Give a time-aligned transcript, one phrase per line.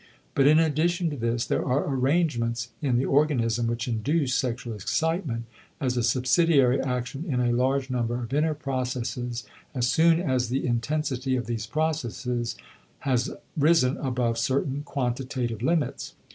[0.33, 5.45] But in addition to this there are arrangements in the organism which induce sexual excitement
[5.79, 9.43] as a subsidiary action in a large number of inner processes
[9.75, 12.55] as soon as the intensity of these processes
[13.01, 16.15] has risen above certain quantitative limits.